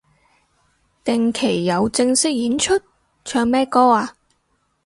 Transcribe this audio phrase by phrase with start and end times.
[1.03, 2.73] 定期有正式演出？
[3.23, 4.17] 唱咩歌啊